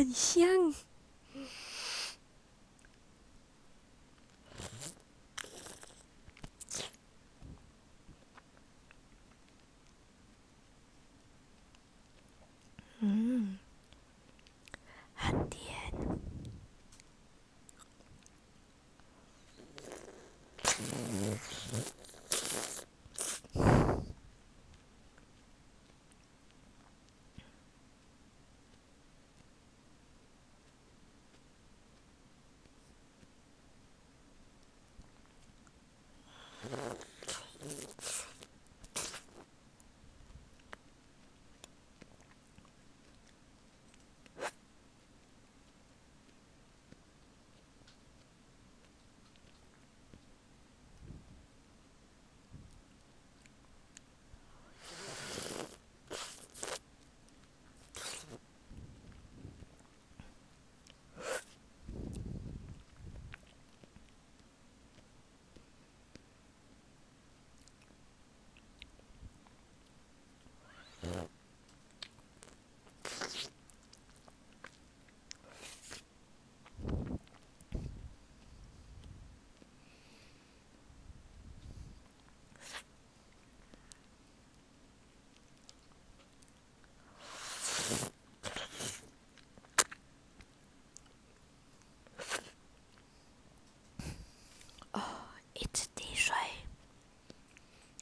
[0.00, 0.74] 很香。
[13.00, 13.58] 嗯，
[15.14, 15.68] 很甜。
[95.60, 96.34] 一直滴水，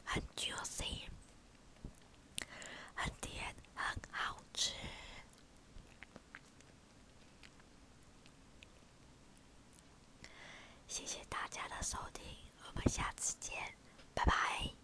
[0.05, 1.09] 很 juicy，
[2.95, 4.73] 很甜，很好吃。
[10.87, 12.25] 谢谢大家的收听，
[12.65, 13.57] 我们下次见，
[14.15, 14.78] 拜拜。